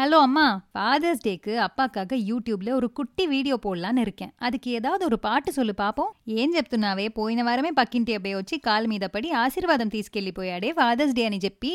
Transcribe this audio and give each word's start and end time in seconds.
Hello 0.00 0.18
அம்மா 0.18 0.44
fathers 0.74 1.22
டேக்கு 1.24 1.54
அப்பாக்காக 1.64 2.16
யூடியூப்ல 2.28 2.68
ஒரு 2.70 2.88
కుట్టి 2.90 3.24
వీడియో 3.26 3.56
పోడలాని 3.56 4.00
ఇరుకెన్ 4.00 4.30
అదికి 4.42 4.68
ఏదాదు 4.70 5.02
ఒక 5.04 5.16
పాట 5.24 5.50
సొల్లు 5.50 5.74
పాపం 5.74 6.06
ఏం 6.34 6.48
చెప్తున్నావే 6.56 7.06
పోయిన 7.08 7.42
వారమే 7.42 7.70
పక్కింటి 7.70 8.12
అబ్బాయి 8.14 8.34
వచ్చి 8.34 8.56
కాలు 8.58 8.86
మీద 8.88 9.04
పడి 9.06 9.30
ఆశీర్వాదం 9.40 9.88
తీసుకెళ్లిపోయాడే 9.88 10.70
ఫాదర్స్ 10.72 11.12
డే 11.14 11.24
అని 11.24 11.40
చెప్పి 11.44 11.72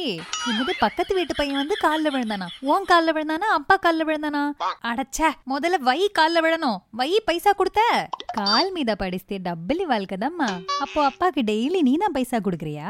என்னது 0.50 0.74
பக்கத்து 0.82 1.16
வீட்டு 1.16 1.36
பையன் 1.40 1.60
வந்து 1.62 1.78
காலில் 1.84 2.12
விழுந்தானா 2.16 2.48
உன் 2.68 2.88
காலில் 2.92 3.16
விழுந்தானா 3.16 3.50
அப்பா 3.58 3.78
காலில் 3.78 4.08
விழுந்தானா 4.10 4.44
அடச்சே 4.86 5.30
முதல்ல 5.48 5.82
வை 5.84 6.00
காலில் 6.18 6.44
விழணும் 6.46 6.80
வை 6.94 7.12
பைசா 7.28 7.54
கொடுத்த 7.54 7.84
కాల్ 8.36 8.72
మీద 8.72 8.92
పడిస్తే 9.00 9.38
డబ్బులు 9.46 9.82
ఇవ్వాలి 9.82 10.08
కదమ్మా 10.08 10.50
అప్పో 10.82 11.04
అప్పాకి 11.04 11.44
డైలీ 11.44 11.82
నేనా 11.84 12.10
పైసా 12.16 12.40
కొడుకురియా 12.40 12.90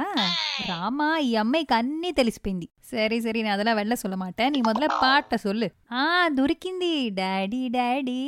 రామా 0.67 1.09
ఈ 1.23 1.31
అమ్మాయికి 1.35 1.73
అన్నీ 1.73 2.11
తెలిసిపోయింది 2.15 2.67
சரி 2.91 3.19
சரி 3.19 3.41
நான் 3.41 3.51
அதெல்லாம் 3.51 3.77
வெளில 3.77 3.93
சொல்ல 3.93 4.17
மாட்டேன். 4.17 4.49
நீ 4.49 4.61
முதல்ல 4.61 4.87
பாட்டை 4.99 5.37
சொல்லு. 5.37 5.67
ஆ 5.91 6.29
துருக்கிந்தி. 6.29 6.91
Daddy 7.19 7.61
daddy 7.71 8.19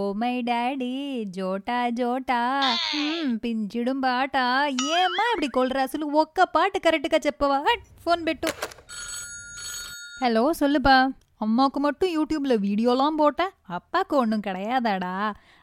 oh my 0.00 0.32
daddy 0.48 0.94
Jota 1.36 1.78
ஜோட்டா 1.90 2.40
ம் 2.94 3.38
பிஞ்சிடும் 3.42 4.00
பாட்டா. 4.00 4.44
ஏம்மா 4.66 5.24
இப்படி 5.34 5.48
கொள்றா? 5.48 5.84
சொல்லு 5.84 6.08
ஒக்க 6.22 6.42
பாட்டு 6.52 6.80
கரெக்டுக்கா 6.82 7.20
செப்பவா? 7.20 7.60
ஃபோன் 8.04 8.26
பெட்டும் 8.28 8.58
ஹலோ 10.20 10.50
சொல்லுப்பா. 10.60 10.96
அம்மாவுக்கு 11.36 11.80
மட்டும் 11.80 12.14
யூடியூப்ல 12.16 12.54
வீடியோலாம் 12.66 13.20
போட்டேன். 13.22 13.52
அப்பாவுக்கு 13.76 14.16
ஒன்றும் 14.16 14.46
கிடையாதாடா? 14.46 15.14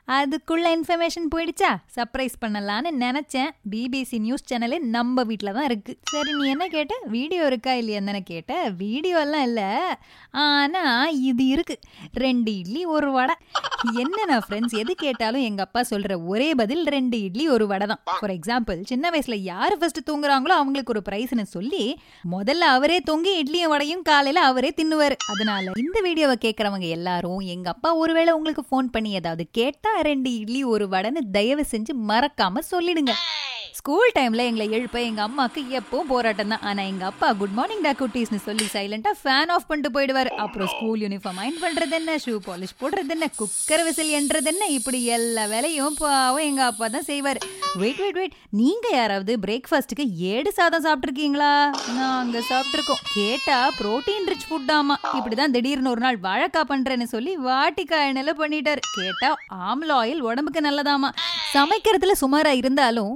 அதுக்குள்ள 0.08 0.68
இன்ஃபர்மேஷன் 0.78 1.28
போயிடுச்சா? 1.36 1.78
சர்ப்ரைஸ் 1.96 2.36
பண்ணலான்னு 2.46 2.90
நினைச்சேன். 3.06 3.50
பிபிசி 3.72 4.20
நியூஸ் 4.20 4.54
சேனலே 4.54 4.80
நம்ம 4.80 5.24
வீட்டில் 5.24 5.54
தான் 5.54 5.64
இருக்கு. 5.64 5.98
சரி 6.12 6.34
நீ 6.34 6.50
என்ன 6.50 6.68
கேட்ட? 6.68 6.94
வீடியோ 7.06 7.46
இருக்கா 7.46 7.72
இல்லையான்னு 7.72 8.20
கேட்ட. 8.20 8.70
வீடியோ 8.70 9.20
எல்லாம் 9.20 9.42
இல்லை. 9.42 9.70
ஆனா 10.32 11.08
இது 11.10 11.48
இருக்கு. 11.48 11.80
ரெண்டு 12.14 12.58
இட்லி 12.58 12.86
ஒரு 12.86 13.12
வடை. 13.12 13.36
என்னண்ணா 14.02 14.38
ஃப்ரெண்ட்ஸ் 14.48 14.78
எது 14.78 14.96
கேட்டாலும் 14.96 15.42
எங்க 15.42 15.62
அப்பா 15.62 15.84
சொல்ற 15.90 16.26
ஒரே 16.26 16.54
பதில் 16.54 16.84
ரெண்டு 16.84 17.22
இட்லி 17.22 17.50
ஒரு 17.50 17.68
வடை 17.68 17.88
தான். 17.88 18.02
ஃபார் 18.20 18.30
எக்ஸாம்பிள் 18.30 18.82
சின்ன 18.82 19.10
வயசுல 19.10 19.34
யார் 19.34 19.78
ஃபர்ஸ்ட் 19.78 20.12
தூங்குறாங்களோ 20.12 20.56
அவங்களுக்கு 20.60 20.94
ஒரு 20.96 21.02
பிரைஸ்னு 21.10 21.42
சொல்லி 21.42 22.00
முதல்ல 22.32 22.60
அவரே 22.60 23.00
தொங்கி 23.12 23.34
இட்லியும் 23.44 23.74
வடையும் 23.76 24.02
காலையில 24.02 24.40
அவரே 24.42 24.74
தின்னுவார். 24.82 25.16
அதனால 25.34 25.72
இந்த 25.76 26.02
வீடியோவை 26.02 26.38
கேட்கறவங்க 26.42 26.88
எல்லாரும் 26.88 27.40
எங்க 27.40 27.70
அப்பா 27.70 27.96
ஒருவேளை 27.96 28.34
உங்களுக்கு 28.34 28.66
ஃபோன் 28.72 28.90
பண்ணி 28.92 29.12
ஏதாவது 29.12 29.48
கேட்டா 29.52 29.94
ரெண்டு 30.02 30.34
இட்லி 30.40 30.64
ஒரு 30.64 30.88
வடைன்னு 30.88 31.22
தயவு 31.32 31.66
செஞ்சு 31.72 31.94
மறக்காம 32.08 32.62
சொல்லிடுங்க. 32.72 33.14
ஸ்கூல் 33.78 34.12
டைம்ல 34.18 34.42
எங்களை 34.50 34.66
எழுப்ப 34.76 34.98
எங்க 35.08 35.22
அம்மாக்கு 35.28 35.62
எப்பவும் 35.80 36.10
போராட்டம் 36.12 36.52
தான். 36.54 36.64
ஆனா 36.70 36.82
எங்க 36.92 37.04
அப்பா 37.10 37.28
குட் 37.40 37.56
மார்னிங் 37.58 37.84
டா 37.86 37.92
குட்டீஸ்னு 38.00 38.40
சொல்லி 38.46 38.66
சைலண்டா 38.74 39.12
ஃபேன் 39.22 39.52
ஆஃப் 39.56 39.68
பண்ணிட்டு 39.70 39.90
போயிடுவாரு. 39.96 40.32
அப்புறம் 40.44 40.70
ஸ்கூல் 40.74 41.02
யூனிஃபார்ம் 41.04 41.40
அயன் 41.42 41.60
பண்றது 41.64 41.96
என்ன 42.00 42.16
ஷூ 42.26 42.34
பாலிஷ் 42.48 42.76
போடுறது 42.82 43.14
என்ன 43.16 43.28
குக்கர் 43.40 43.84
விசில் 43.88 44.12
என்றது 44.20 44.50
என்ன 44.54 44.68
இப்படி 44.78 45.00
எல்லா 45.18 45.44
வேலையும் 45.54 45.98
பாவம் 46.00 46.46
எங்க 46.50 46.64
அப்பா 46.72 46.88
தான் 46.96 47.08
செய்வாரு. 47.12 47.42
வெயிட் 47.82 48.02
வெயிட் 48.04 48.18
வெயிட் 48.20 48.38
நீங்க 48.62 48.88
யாராவது 49.00 49.36
பிரேக்ஃபாஸ்ட்டுக்கு 49.46 50.06
ஏடு 50.32 50.52
சாதம் 50.60 50.86
சாப்பிட்ருக்கீங்களா 50.88 51.52
நாங்க 52.00 52.38
சாப்பிட்டுருக்கோம். 52.52 53.04
கேட்டா 53.18 53.60
புரோட்டீன் 53.80 54.28
ரிச் 54.34 54.48
ஃபுட்டாமா 54.50 54.98
இப்படிதான் 55.18 55.56
திடீர்னு 55.58 55.94
ஒரு 55.94 56.04
நாள் 56.06 56.20
வாழைக்காய் 56.28 56.70
பண்றேன்னு 56.72 57.10
சொல்லி 57.16 57.34
வாட்டிக்காய் 57.50 58.08
எண்ணெயில 58.10 58.36
பண்ணிட்டாரு. 58.42 58.84
கேட்டா 58.98 59.32
ஆம்ல 59.70 59.92
ஆயில் 60.02 60.26
உடம்புக்கு 60.30 60.68
நல்லதாமா. 60.70 61.12
சமைக்கிறதுல 61.56 62.14
சுமாரா 62.24 62.54
இருந்தாலும் 62.62 63.14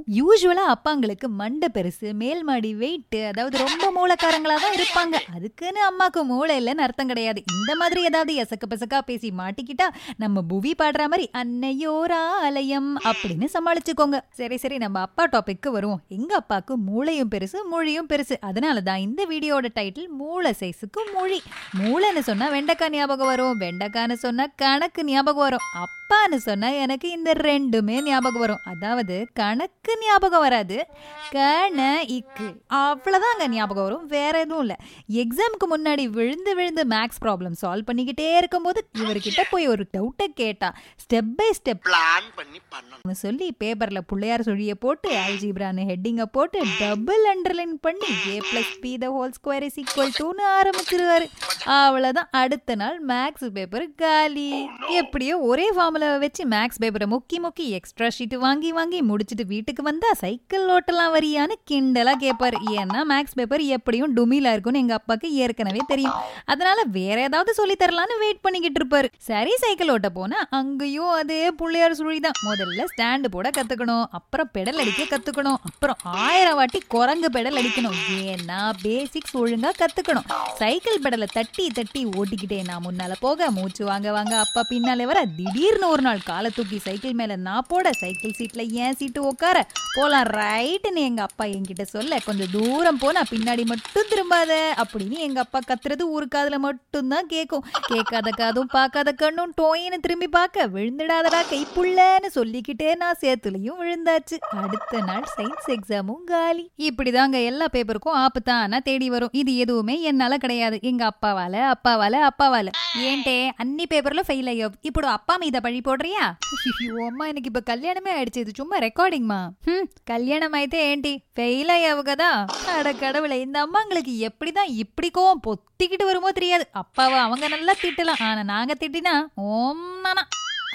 யூஸ்வலா 0.62 0.74
அப்பாங்களுக்கு 0.74 1.28
மண்டை 1.40 1.68
பெருசு 1.76 2.08
மேல் 2.22 2.42
மாடி 2.48 2.72
வெயிட் 2.82 3.18
அதாவது 3.30 3.56
ரொம்ப 3.64 3.86
மூளைக்காரங்களா 3.96 4.56
தான் 4.64 4.76
இருப்பாங்க. 4.78 5.16
அதுக்குன்னு 5.36 5.82
அம்மாக்கு 5.90 6.22
மூளை 6.32 6.56
இல்லைன்னு 6.60 6.84
அர்த்தம் 6.86 7.12
கிடையாது. 7.12 7.40
இந்த 7.56 7.72
மாதிரி 7.82 8.02
ஏதாவது 8.10 8.34
எசக்க 8.44 8.66
பெசக்கா 8.74 9.00
பேசி 9.10 9.30
மாட்டிக்கிட்டா 9.40 9.88
நம்ம 10.24 10.44
புவி 10.52 10.74
பாடுற 10.82 11.06
மாதிரி 11.14 11.26
அன்னையோரா 11.42 12.22
அலயம் 12.48 12.92
அப்படின்னு 13.12 13.48
சமாளிச்சுக்கோங்க. 13.56 14.20
சரி 14.42 14.60
சரி 14.64 14.78
நம்ம 14.86 15.02
அப்பா 15.08 15.26
டாபிக்கு 15.36 15.72
வருவோம். 15.78 16.04
எங்க 16.18 16.32
அப்பாக்கு 16.42 16.76
மூளையும் 16.90 17.32
பெருசு 17.36 17.62
மொழியும் 17.74 18.12
பெருசு. 18.14 18.38
அதனால 18.52 18.84
தான் 18.90 19.04
இந்த 19.08 19.24
வீடியோட 19.34 19.70
டைட்டில் 19.80 20.12
மூளை 20.22 20.54
சைஸுக்கு 20.62 21.04
மொழி. 21.18 21.42
மூளைன்னு 21.82 22.24
சொன்னா 22.30 22.48
வெண்டைக்காய் 22.58 22.96
ஞாபகம் 22.98 23.32
வரும். 23.34 23.58
வெண்டைக்கான்னு 23.66 24.18
சொன்னா 24.28 24.48
கணக்கு 24.64 25.04
ஞாபகம் 25.12 25.46
வரும். 25.48 25.66
அப்பான்னு 26.12 26.36
சொன்னா 26.36 26.68
எனக்கு 26.68 27.10
இந்த 27.10 27.32
ரெண்டுமே 27.34 28.02
ஞாபகம் 28.02 28.40
வரும். 28.40 28.60
அதாவது 28.64 29.28
கணக்கு 29.34 29.98
ஞாபகம் 30.02 30.40
வராது. 30.40 30.86
கண 31.32 31.80
இக்கு. 32.08 32.48
அவ்வளவுதான் 32.68 33.32
அங்க 33.32 33.48
ஞாபகம் 33.48 33.84
வரும். 33.84 34.06
வேற 34.06 34.40
எதுவும் 34.40 34.60
இல்ல. 34.60 34.76
எக்ஸாமுக்கு 35.12 35.68
முன்னாடி 35.70 36.06
விழுந்து 36.10 36.56
விழுந்து 36.56 36.88
மேக்ஸ் 36.88 37.22
ப்ராப்ளம் 37.22 37.56
சால்வ் 37.62 37.88
பண்ணிக்கிட்டே 37.94 38.38
இருக்கும்போது 38.38 38.90
இவர்கிட்ட 38.98 39.42
போய் 39.50 39.68
ஒரு 39.68 39.86
டவுட்டை 39.98 40.26
கேட்டா 40.36 40.76
ஸ்டெப் 41.04 41.32
பை 41.36 41.50
ஸ்டெப் 41.50 41.82
பிளான் 41.84 42.30
பண்ணி 42.36 42.60
பண்ணணும். 42.72 43.12
சொல்லி 43.12 43.56
பேப்பர்ல 43.64 44.02
புள்ளையார் 44.14 44.46
சுழிய 44.46 44.74
போட்டு 44.74 45.10
அல்ஜிப்ரான்னு 45.12 45.88
ஹெட்டிங்க 45.92 46.22
போட்டு 46.22 46.64
டபுள் 46.80 47.24
அண்டர்லைன் 47.34 47.78
பண்ணி 47.82 48.06
A 48.28 48.38
plus 48.52 48.80
B 48.82 48.98
the 48.98 49.08
whole 49.18 49.32
square 49.40 49.62
is 49.62 49.80
equal 49.80 50.16
டூன்னு 50.20 50.46
ஆரம்பிச்சிருவாரு. 50.60 51.28
அவ்வளவுதான். 51.66 52.30
அடுத்த 52.32 52.76
நாள் 52.76 53.06
மேக்ஸ் 53.06 53.50
பேப்பர் 53.54 53.96
காலி. 53.96 54.70
எப்படியோ 54.88 55.38
ஒரே 55.40 55.72
ஃபார்முலா 55.72 56.01
வச்சு 56.20 56.48
மேக்ஸ் 56.48 56.80
பேப்பரை 56.82 57.06
முக்கி 57.06 57.38
முக்கி 57.44 57.66
எக்ஸ்ட்ரா 57.70 58.08
ஷீட் 58.18 58.36
வாங்கி 58.36 58.72
வாங்கி 58.72 59.02
முடிச்சுட்டு 59.02 59.46
வீட்டுக்கு 59.46 59.84
வந்தா 59.84 60.14
சைக்கிள் 60.14 60.66
ஓட்டலாம் 60.68 61.14
வரியான்னு 61.16 61.56
கிண்டலா 61.72 62.14
கேட்பாரு 62.20 62.58
ஏன்னா 62.72 63.02
மேக்ஸ் 63.12 63.36
பேப்பர் 63.36 63.62
எப்படியும் 63.62 64.16
டுமிலா 64.16 64.52
இருக்கும்னு 64.52 64.80
எங்க 64.80 65.02
அப்பாக்கு 65.02 65.24
ஏற்கனவே 65.24 65.80
தெரியும். 65.88 66.14
அதனால 66.46 66.84
வேற 66.84 67.22
ஏதாவது 67.22 67.54
சொல்லி 67.54 67.76
தரலான்னு 67.80 68.18
வெயிட் 68.20 68.42
பண்ணிக்கிட்டு 68.42 68.82
இருப்பாரு. 68.82 69.10
சரி 69.18 69.56
சைக்கிள் 69.58 69.90
ஓட்ட 69.90 70.10
போனா 70.10 70.48
அங்கேயும் 70.50 71.10
அதே 71.10 71.52
புள்ளையார் 71.52 71.98
சுழிதான் 72.02 72.40
முதல்ல 72.48 72.86
ஸ்டாண்டு 72.94 73.28
போட 73.28 73.50
கத்துக்கணும் 73.50 74.06
அப்புறம் 74.10 74.50
பெடல் 74.54 74.82
அடிக்க 74.84 75.04
கத்துக்கணும் 75.04 75.60
அப்புறம் 75.70 75.98
ஆயிரம் 76.02 76.56
வாட்டி 76.56 76.82
குரங்கு 76.88 77.30
பெடல் 77.34 77.60
அடிக்கணும். 77.62 77.98
ஏன்னா 78.32 78.72
பேசிக்ஸ் 78.84 79.38
ஒழுங்கா 79.38 79.72
கத்துக்கணும். 79.82 80.28
சைக்கிள் 80.56 81.02
பெடலை 81.04 81.28
தட்டி 81.34 81.70
தட்டி 81.70 82.06
ஓட்டிக்கிட்டே 82.06 82.64
நான் 82.66 82.86
முன்னால 82.90 83.14
போக 83.20 83.52
மூச்சு 83.52 83.86
வாங்க 83.86 84.12
வாங்க 84.12 84.38
அப்பா 84.38 84.64
பின்னாலே 84.70 85.06
வர 85.06 85.26
திடீர்னு 85.38 85.91
ஒரு 85.91 86.03
நாள் 86.03 86.21
காலை 86.25 86.51
தூக்கி 86.51 86.79
சைக்கிள் 86.79 87.13
மேல 87.13 87.37
நான் 87.37 87.67
போட 87.69 87.91
சைக்கிள் 87.93 88.35
சீட்ல 88.35 88.63
ஏன் 88.73 88.97
சீட்டு 88.99 89.21
உட்கார 89.25 89.59
போலாம் 89.97 90.29
ரைட்டுன்னு 90.31 91.01
எங்க 91.01 91.21
அப்பா 91.23 91.45
என்கிட்ட 91.45 91.83
சொல்ல 91.83 92.19
கொஞ்சம் 92.19 92.51
தூரம் 92.51 92.99
போனா 92.99 93.21
பின்னாடி 93.31 93.65
மட்டும் 93.65 94.09
திரும்பாத 94.09 94.53
அப்படின்னு 94.83 95.19
எங்க 95.19 95.41
அப்பா 95.41 95.61
கத்துறது 95.61 96.05
ஒரு 96.11 96.27
காதுல 96.35 96.57
மட்டும்தான் 96.59 97.27
கேட்கும் 97.27 97.65
கேட்காத 97.87 98.31
காதும் 98.31 98.71
பார்க்காத 98.73 99.13
கண்ணும் 99.13 99.55
டோயின்னு 99.57 99.99
திரும்பி 99.99 100.29
பார்க்க 100.29 100.67
விழுந்துடாதடா 100.67 101.41
கைப்புள்ளன்னு 101.51 102.31
சொல்லிக்கிட்டே 102.35 102.91
நான் 102.97 103.21
சேத்துலயும் 103.21 103.81
விழுந்தாச்சு 103.81 104.39
அடுத்த 104.57 105.01
நாள் 105.01 105.27
சயின்ஸ் 105.37 105.71
எக்ஸாமும் 105.71 106.25
காலி 106.25 106.71
இப்படிதாங்க 106.81 107.41
எல்லா 107.45 107.69
பேப்பருக்கும் 107.73 108.19
ஆப்பு 108.19 108.43
தான் 108.43 108.77
தேடி 108.83 109.09
வரும் 109.09 109.33
இது 109.33 109.57
எதுவுமே 109.57 110.01
என்னால 110.03 110.37
கிடையாது 110.37 110.79
எங்க 110.83 111.05
அப்பாவால 111.07 111.57
అప్పావాల 111.71 112.17
అప్పావాల 112.23 112.69
ఏంటే 113.01 113.37
అన్ని 113.57 113.87
పేపర్లో 113.87 114.23
ఫెయిల్ 114.23 114.47
అయ్యావు 114.47 114.75
ఇప్పుడు 114.83 115.07
అప్పా 115.07 115.37
మీద 115.37 115.57
పడి 115.59 115.80
పోడ్రియా 115.81 116.25
అయ్యో 116.59 116.95
అమ్మా 117.07 117.25
எனக்கு 117.27 117.51
இப்ப 117.53 117.63
கல்யாணமே 117.71 118.11
ஆயிடுச்சு 118.11 118.43
இது 118.43 118.53
சும்மா 118.57 118.79
ரெக்கார்டிங்மா 118.79 119.41
ஹம் 119.69 119.89
கல்யாணம் 120.05 120.53
అయితే 120.53 120.79
ఏంటి 120.91 121.13
ஃபெயில் 121.35 121.73
ஆயாவு 121.73 122.03
కదా 122.03 122.31
அட 122.75 122.93
கடவுளே 122.95 123.39
இந்த 123.41 123.61
அம்மாங்களுக்கு 123.67 124.15
எப்படிதான் 124.29 124.73
இப்படி 124.77 125.11
கோவம் 125.11 125.45
பொத்திக்கிட்டு 125.47 126.07
வருமோ 126.07 126.33
தெரியாது 126.33 126.67
அப்பாவை 126.75 127.19
அவங்க 127.19 127.49
நல்லா 127.49 127.77
திட்டலாம் 127.81 128.23
ஆனா 128.23 128.45
நாங்க 128.47 128.75
திட்டினா 128.81 129.15
ஓம் 129.51 129.87
நானா 130.03 130.25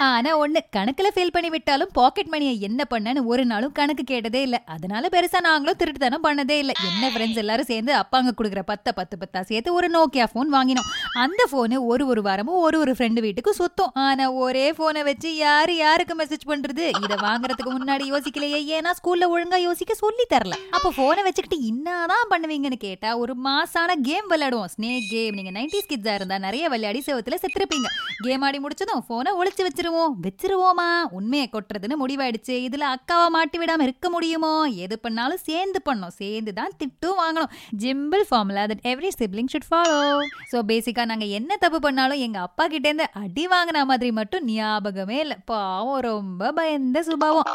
ஆனா 0.02 0.30
ஒண்ணு 0.38 0.60
கணக்குல 0.76 1.08
ஃபெயில் 1.14 1.32
பண்ணி 1.32 1.50
விட்டாலும் 1.50 1.90
பாக்கெட் 1.92 2.30
மணியை 2.30 2.60
என்ன 2.60 2.82
பண்ணன்னு 2.90 3.20
ஒரு 3.24 3.44
நாளும் 3.44 3.72
கணக்கு 3.72 4.04
கேட்டதே 4.04 4.40
இல்ல 4.42 4.62
அதனால 4.66 5.08
பெருசா 5.08 5.40
நாங்களும் 5.40 5.78
திருட்டுத்தனம் 5.80 6.24
பண்ணதே 6.24 6.56
இல்ல 6.58 6.72
என்ன 6.88 7.10
ஃப்ரெண்ட்ஸ் 7.10 7.36
எல்லாரும் 7.36 7.68
சேர்ந்து 7.70 7.92
அப்பாங்க 7.94 8.32
கொடுக்குற 8.38 8.62
பத்த 8.62 8.92
பத்து 8.92 9.16
பத்தா 9.16 9.40
சேர்த்து 9.42 9.74
ஒரு 9.74 9.88
நோக்கியா 9.88 10.26
ஃபோன் 10.32 10.50
வாங்கினோம் 10.50 10.88
அந்த 11.13 11.47
ஃபோனு 11.51 11.85
ஒரு 11.85 12.05
ஒரு 12.07 12.21
வாரமும் 12.21 12.59
ஒரு 12.59 12.79
ஒரு 12.79 12.91
ஃப்ரெண்டு 12.91 13.19
வீட்டுக்கு 13.19 13.53
சுத்தம். 13.53 13.91
ஆனா 13.93 14.31
ஒரே 14.31 14.71
ஃபோனை 14.71 15.03
வச்சு 15.03 15.35
யாரு 15.35 15.75
யாருக்கு 15.75 16.15
மெசேஜ் 16.15 16.45
பண்றது? 16.51 16.85
இதை 17.03 17.15
வாங்குறதுக்கு 17.27 17.71
முன்னாடி 17.77 18.05
யோசிக்கலையே. 18.13 18.59
ஏன்னா 18.75 18.91
ஸ்கூல்ல 18.99 19.29
ஒழுங்கா 19.33 19.55
யோசிக்க 19.55 19.93
சொல்லி 19.93 20.25
தரல. 20.33 20.55
அப்போ 20.71 20.91
ஃபோனை 20.97 21.23
வச்சுக்கிட்டு 21.23 21.65
என்னதான் 21.65 22.27
பண்ணுவீங்கன்னு 22.33 22.75
கேட்டா 22.75 23.17
ஒரு 23.17 23.35
மாசான 23.35 23.95
கேம் 24.01 24.29
விளையாடுவோம். 24.33 24.71
ஸ்னேக் 24.75 25.07
கேம் 25.09 25.33
நீங்க 25.33 25.51
நைன்டிஸ் 25.59 25.89
கிட்ஸா 25.91 26.13
இருந்தா 26.13 26.37
நிறைய 26.37 26.69
விளையாடி 26.69 27.03
செவத்துல 27.07 27.39
செத்துருப்பீங்க. 27.43 27.87
கேம் 28.23 28.41
ஆடி 28.41 28.59
முடிச்சதும் 28.59 29.03
ஃபோனை 29.07 29.33
ஒழிச்சு 29.39 29.65
வச்சிருவோம். 29.67 30.13
வச்சிருவோமா? 30.27 31.01
உண்மையை 31.11 31.49
கொட்டுறதுன்னு 31.51 31.99
முடிவாயிடுச்சு. 32.03 32.57
இதுல 32.67 32.85
அக்காவை 32.95 33.29
மாட்டி 33.29 33.57
விடாம 33.57 33.81
இருக்க 33.81 34.09
முடியுமோ? 34.09 34.53
எது 34.65 34.99
பண்ணாலும் 34.99 35.43
சேர்ந்து 35.49 35.81
பண்ணோம். 35.89 36.15
சேர்ந்து 36.21 36.53
தான் 36.53 36.75
திட்டும் 36.83 37.19
வாங்கணும். 37.23 37.53
Simple 37.83 38.25
formula 38.29 38.65
that 38.73 38.85
every 38.93 39.11
sibling 39.19 39.51
should 39.53 39.69
follow 39.71 39.99
so 40.53 40.59
பேசிக்கா 40.71 41.03
நாங்க 41.11 41.25
என்ன 41.39 41.57
தப்பு 41.63 41.79
பண்ணாலும் 41.85 42.23
எங்க 42.25 42.39
அப்பா 42.47 42.63
கிட்ட 42.73 42.87
இருந்து 42.89 43.07
அடி 43.23 43.45
வாங்கின 43.53 43.85
மாதிரி 43.91 44.11
மட்டும் 44.19 44.47
ஞாபகமே 44.55 45.19
இல்லை. 45.25 45.37
பாவம் 45.53 46.03
ரொம்ப 46.11 46.51
பயந்த 46.59 47.01
சுபாவம். 47.09 47.49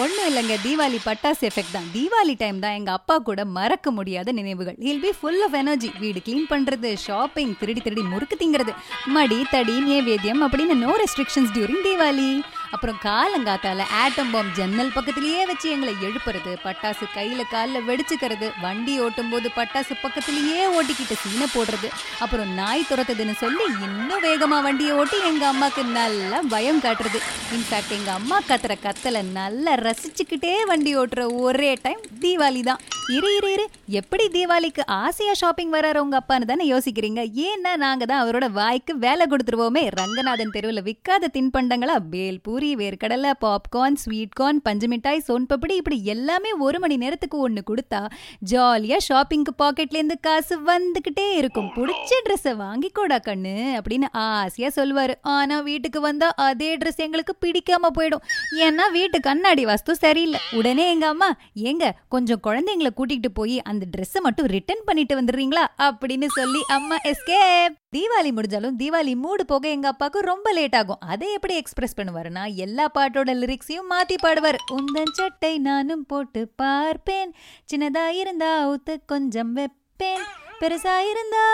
ஒன்றும் 0.00 0.26
இல்லைங்க 0.28 0.54
தீபாவளி 0.64 0.98
பட்டாசு 1.06 1.42
எஃபெக்ட் 1.48 1.74
தான். 1.76 1.88
தீபாவளி 1.94 2.34
டைம் 2.42 2.58
தான் 2.64 2.76
எங்கள் 2.78 2.96
அப்பா 2.98 3.14
கூட 3.28 3.40
மறக்க 3.56 3.90
முடியாத 3.96 4.32
நினைவுகள். 4.38 4.76
Will 4.86 5.02
be 5.04 5.10
full 5.18 5.40
of 5.46 5.56
energy 5.60 5.90
வீடு 6.02 6.20
க்ளீன் 6.26 6.48
பண்ணுறது 6.52 6.90
ஷாப்பிங் 7.06 7.52
திருடி 7.60 7.80
திருடி 7.86 8.04
முறுக்கு 8.12 8.36
திங்கிறது. 8.42 8.74
மடி 9.16 9.38
தடி 9.54 9.76
நேவேத்தியம் 9.90 10.44
அப்படின்னு 10.46 10.76
நோ 10.84 10.92
ரெஸ்ட்ரிக்ஷன்ஸ் 11.02 11.54
டியூரிங் 11.56 11.84
தீபாவளி. 11.88 12.30
அப்புறம் 12.74 12.98
காலங்காத்தால 13.04 13.86
ஆட்டம் 14.02 14.30
பாம் 14.30 14.52
ஜன்னல் 14.58 14.92
பக்கத்திலேயே 14.94 15.42
வச்சு 15.50 15.66
எங்களை 15.74 15.94
எழுப்புறது 16.06 16.52
பட்டாசு 16.66 17.06
கையில் 17.16 17.50
காலில் 17.54 17.86
வெடிச்சுக்கிறது 17.88 18.48
வண்டி 18.64 18.94
ஓட்டும் 19.04 19.30
போது 19.32 19.48
பட்டாசு 19.58 19.94
பக்கத்திலேயே 20.04 20.62
ஓட்டிக்கிட்டு 20.76 21.16
சீனை 21.24 21.48
போடுறது 21.56 21.90
அப்புறம் 22.24 22.50
நாய் 22.60 22.88
துரத்துதுன்னு 22.90 23.34
சொல்லி 23.42 23.66
இன்னும் 23.88 24.24
வேகமா 24.28 24.60
வண்டியை 24.68 24.94
ஓட்டி 25.00 25.18
எங்க 25.30 25.44
அம்மாக்கு 25.52 25.84
நல்லா 25.98 26.40
பயம் 26.54 26.82
காட்டுறது. 26.86 27.20
இன்ஃபேக்ட் 27.56 27.94
எங்க 27.98 28.10
அம்மா 28.12 28.38
கத்துற 28.48 28.76
கத்தலை 28.86 29.22
நல்லா 29.38 29.74
ரசிச்சுக்கிட்டே 29.86 30.54
வண்டி 30.70 30.94
ஓட்டுற 30.96 31.22
ஒரே 31.40 31.72
டைம் 31.82 32.02
தீபாவளி 32.24 32.62
தான் 32.70 32.82
இரு 33.16 33.30
இரு 33.36 33.48
இரு 33.52 33.64
எப்படி 34.00 34.24
தீபாவளிக்கு 34.34 34.82
ஆசையா 34.86 35.32
ஷாப்பிங் 35.32 35.72
வராரு 35.72 35.98
உங்க 35.98 36.16
அப்பான்னு 36.20 36.48
தானே 36.50 36.64
யோசிக்கிறீங்க? 36.72 37.20
ஏன்னா 37.48 37.72
நாங்க 37.76 38.04
தான் 38.04 38.22
அவரோட 38.22 38.46
வாய்க்கு 38.50 38.92
வேலை 38.98 39.24
கொடுத்துருவோமே. 39.26 39.82
ரங்கநாதன் 39.98 40.54
தெருவில் 40.56 40.86
விற்காத 40.88 41.30
தின்பண்டங்களா? 41.34 41.96
பேல்பூரி 42.12 42.61
வேர்க்கடலை 42.62 43.30
பாப்கார்ன் 43.44 43.96
ஸ்வீட்கார்ன் 44.02 44.60
பஞ்சு 44.62 44.88
மிட்டாய் 44.88 45.22
சோன்பப்படி 45.28 45.74
இப்படி 45.80 46.04
எல்லாமே 46.04 46.52
ஒரு 46.52 46.78
மணி 46.78 46.96
நேரத்துக்கு 46.96 47.38
ஒன்று 47.38 47.62
கொடுத்தா 47.70 48.00
ஜாலியாக 48.38 49.06
ஷாப்பிங்க்கு 49.08 49.52
பாக்கெட்லேருந்து 49.62 50.16
காசு 50.20 50.56
வந்துக்கிட்டே 50.70 51.26
இருக்கும். 51.32 51.70
பிடிச்ச 51.76 52.20
ட்ரெஸ்ஸை 52.26 52.54
வாங்கிக்கோடா 52.64 53.18
கண்ணு 53.28 53.54
அப்படின்னு 53.78 54.08
ஆசையாக 54.12 54.72
சொல்லுவாரு. 54.78 55.14
ஆனா 55.22 55.60
வீட்டுக்கு 55.60 56.00
வந்தால் 56.00 56.36
அதே 56.36 56.76
ட்ரெஸ் 56.76 57.02
எங்களுக்கு 57.06 57.36
பிடிக்காம 57.40 57.90
போயிடும். 57.98 58.24
ஏன்னா 58.60 58.86
வீட்டு 58.92 59.20
கண்ணாடி 59.20 59.64
வாஸ்து 59.64 59.98
சரியில்லை. 60.04 60.40
உடனே 60.52 60.88
எங்க 60.88 61.06
அம்மா 61.06 61.30
ஏங்க 61.68 61.90
கொஞ்சம் 62.08 62.40
குழந்தைங்களை 62.46 62.92
கூட்டிகிட்டு 62.96 63.32
போய் 63.34 63.62
அந்த 63.62 63.86
ட்ரெஸ்ஸை 63.96 64.22
மட்டும் 64.22 64.46
ரிட்டர்ன் 64.46 64.84
பண்ணிட்டு 64.84 65.20
வந்துடுறீங்களா? 65.20 65.66
அப்படின்னு 65.78 66.30
சொல்லி 66.38 66.62
அம்மா 66.68 66.96
எஸ்கேப் 67.04 67.80
தீபாவளி 67.94 68.30
முடிஞ்சாலும் 68.36 68.76
தீபாவளி 68.80 69.12
மூடு 69.22 69.42
போக 69.50 69.64
எங்க 69.68 69.86
அப்பாவுக்கு 69.92 70.20
ரொம்ப 70.28 70.52
லேட் 70.58 70.76
ஆகும். 70.78 71.00
அதை 71.12 71.26
எப்படி 71.36 71.54
எக்ஸ்பிரஸ் 71.60 71.96
பண்ணுவாருன்னா 71.98 72.44
எல்லா 72.64 72.84
பாட்டோட 72.94 73.32
லிரிக்ஸையும் 73.40 73.90
மாத்தி 73.92 74.16
பாடுவார். 74.24 74.58
உந்தன் 74.76 75.12
சட்டை 75.18 75.52
நானும் 75.66 76.06
போட்டு 76.12 76.42
பார்ப்பேன். 76.62 77.32
சின்னதா 77.72 78.06
இருந்தா 78.20 78.52
ஊத்து 78.70 78.96
கொஞ்சம் 79.12 79.52
வைப்பேன். 79.58 80.24
பெருசா 80.62 80.96
இருந்தா 81.10 81.44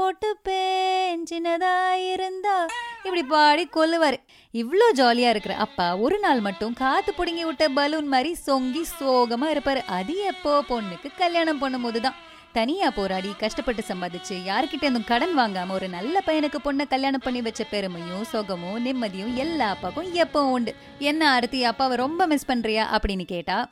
போட்டுப்பேன். 0.00 1.22
சின்னதா 1.30 1.76
இருந்தா 2.14 2.56
இப்படி 3.04 3.22
பாடி 3.36 3.64
கொல்லுவார். 3.76 4.18
இவ்வளோ 4.54 4.88
ஜாலியா 4.98 5.30
இருக்கிற 5.34 5.54
அப்பா 5.66 5.86
ஒரு 6.06 6.18
நாள் 6.24 6.44
மட்டும் 6.48 6.76
காத்து 6.82 7.12
பிடுங்கி 7.20 7.44
விட்ட 7.44 7.64
பலூன் 7.78 8.12
மாதிரி 8.16 8.32
சொங்கி 8.48 8.84
சோகமா 8.98 9.48
இருப்பாரு. 9.54 9.82
அது 9.98 10.14
எப்போ 10.32 10.52
பொண்ணுக்கு 10.72 11.10
கல்யாணம் 11.22 11.62
பண்ணும்போது 11.62 12.00
தான் 12.00 12.18
தனியா 12.52 12.90
போராடி 12.90 13.34
கஷ்டப்பட்டு 13.38 13.84
சம்பாதிச்சு 13.88 14.34
யாருக்கிட்ட 14.46 14.80
இருந்தும் 14.80 15.04
கடன் 15.04 15.38
வாங்காம 15.38 15.70
ஒரு 15.70 15.88
நல்ல 15.88 16.22
பையனுக்கு 16.26 16.56
பொண்ணை 16.64 16.88
கல்யாணம் 16.88 17.20
பண்ணி 17.24 17.42
வச்ச 17.42 17.64
பெருமையும் 17.64 18.24
சுகமும் 18.24 18.86
நிம்மதியும் 18.86 19.34
எல்லா 19.34 19.68
அப்பாவுக்கும் 19.68 20.14
எப்பவும் 20.14 20.50
உண்டு. 20.50 20.74
என்ன 20.98 21.32
அடுத்து 21.32 21.66
அப்பாவை 21.66 21.96
ரொம்ப 21.96 22.26
மிஸ் 22.26 22.50
பண்றியா 22.50 22.84
அப்படின்னு 22.92 23.24
கேட்டா 23.24 23.68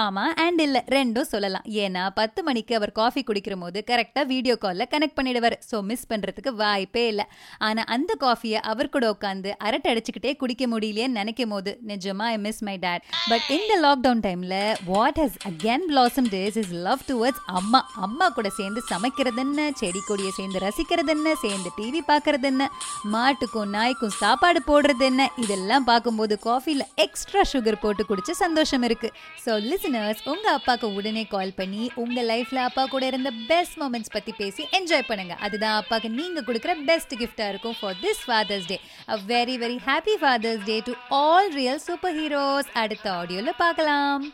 ஆமா 0.00 0.24
அண்ட் 0.44 0.60
இல்ல 0.64 0.78
ரெண்டும் 0.94 1.28
சொல்லலாம். 1.32 1.66
ஏன்னா 1.84 2.02
பத்து 2.20 2.40
மணிக்கு 2.48 2.72
அவர் 2.78 2.92
காஃபி 3.00 3.22
குடிக்கிற 3.28 3.54
போது 3.62 3.78
கரெக்டா 3.90 4.22
வீடியோ 4.32 4.54
கால்ல 4.64 4.84
கனெக்ட் 4.94 5.16
பண்ணிடுவார். 5.18 5.56
ஸோ 5.70 5.76
மிஸ் 5.90 6.06
பண்றதுக்கு 6.12 6.52
வாய்ப்பே 6.62 7.04
இல்லை. 7.12 7.26
ஆனா 7.68 7.82
அந்த 7.96 8.16
காஃபியை 8.24 8.60
அவர் 8.72 8.90
கூட 8.94 9.06
உட்காந்து 9.14 9.50
அரட்டை 9.66 9.88
அடிச்சுக்கிட்டே 9.92 10.32
குடிக்க 10.42 10.66
முடியலையேன்னு 10.72 11.18
நினைக்கும் 11.20 11.52
போது 11.54 11.72
நிஜமா 11.90 12.26
I 12.36 12.38
miss 12.46 12.62
my 12.68 12.76
dad 12.86 13.04
but 13.30 13.46
இந்த 13.56 13.72
லாக்டவுன் 13.86 14.22
டைம்ல 14.26 14.56
what 14.92 15.20
has 15.22 15.38
again 15.50 15.86
blossom 15.90 16.30
days 16.34 16.58
is 16.62 16.72
love 16.88 17.06
towards 17.10 17.42
அம்மா. 17.60 17.82
அம்மா 18.06 18.28
கூட 18.38 18.48
சேர்ந்து 18.58 18.82
சமைக்கிறது 18.92 19.42
என்ன 19.44 19.70
செடி 19.82 20.02
கொடியை 20.08 20.32
சேர்ந்து 20.38 20.64
ரசிக்கிறது 20.66 21.12
என்ன 21.16 21.34
சேர்ந்து 21.44 21.70
டிவி 21.78 22.02
பார்க்கறது 22.12 22.48
என்ன 22.52 22.70
மாட்டுக்கும் 23.14 23.70
நாய்க்கும் 23.76 24.16
சாப்பாடு 24.22 24.62
போடுறது 24.70 25.04
என்ன 25.10 25.30
இதெல்லாம் 25.44 25.84
பார்க்கும்போது 25.90 26.34
காஃபில 26.48 26.84
எக்ஸ்ட்ரா 27.04 27.42
சுகர் 27.52 27.80
போட்டு 27.82 28.02
குடிச்சு 28.08 28.32
சந்தோஷம் 28.42 28.84
இருக்கு. 28.88 29.08
ஸோ 29.44 29.50
லிசனர்ஸ் 29.72 30.22
உங்க 30.30 30.46
அப்பாக்கு 30.58 30.86
உடனே 30.98 31.22
கால் 31.34 31.52
பண்ணி 31.58 31.82
உங்க 32.02 32.22
லைஃப்ல 32.30 32.58
அப்பா 32.68 32.82
கூட 32.94 33.04
இருந்த 33.10 33.30
பெஸ்ட் 33.50 33.76
மூமெண்ட்ஸ் 33.82 34.12
பத்தி 34.16 34.32
பேசி 34.40 34.62
என்ஜாய் 34.78 35.06
பண்ணுங்க. 35.10 35.34
அதுதான் 35.46 35.76
அப்பாக்கு 35.80 36.08
நீங்க 36.18 36.40
கொடுக்குற 36.48 36.72
பெஸ்ட் 36.88 37.14
கிஃப்டா 37.20 37.46
இருக்கும் 37.52 37.76
for 37.80 37.96
this 38.04 38.22
father's 38.26 38.68
day 38.72 38.78
a 39.14 39.18
very 39.32 39.56
very 39.64 39.78
happy 39.88 40.16
father's 40.22 40.64
day 40.70 40.78
to 40.88 40.94
all 41.22 41.50
real 41.58 41.82
super 41.88 42.16
heroes 42.20 42.72
அடுத்த 42.82 43.06
ஆடியோல 43.20 43.52
பார்க்கலாம். 43.64 44.24